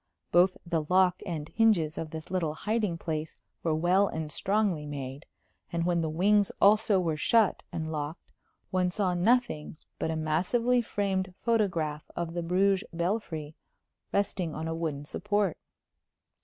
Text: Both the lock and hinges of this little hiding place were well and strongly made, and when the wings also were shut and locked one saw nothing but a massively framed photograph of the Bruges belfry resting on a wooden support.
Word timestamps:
Both 0.31 0.57
the 0.65 0.83
lock 0.89 1.21
and 1.27 1.47
hinges 1.47 1.95
of 1.95 2.09
this 2.09 2.31
little 2.31 2.55
hiding 2.55 2.97
place 2.97 3.35
were 3.61 3.75
well 3.75 4.07
and 4.07 4.31
strongly 4.31 4.87
made, 4.87 5.27
and 5.71 5.85
when 5.85 6.01
the 6.01 6.09
wings 6.09 6.51
also 6.59 6.99
were 6.99 7.15
shut 7.17 7.61
and 7.71 7.91
locked 7.91 8.31
one 8.71 8.89
saw 8.89 9.13
nothing 9.13 9.77
but 9.99 10.09
a 10.09 10.15
massively 10.15 10.81
framed 10.81 11.35
photograph 11.43 12.09
of 12.15 12.33
the 12.33 12.41
Bruges 12.41 12.83
belfry 12.91 13.53
resting 14.11 14.55
on 14.55 14.67
a 14.67 14.73
wooden 14.73 15.05
support. 15.05 15.55